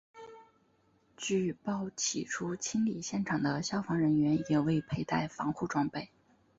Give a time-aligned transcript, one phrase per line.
[1.15, 6.09] 据报起初清理现场的消防人员也未佩戴防护装备。